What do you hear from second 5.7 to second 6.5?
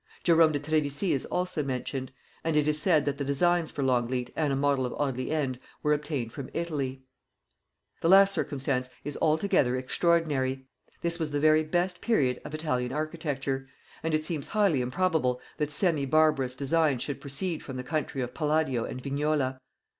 were obtained from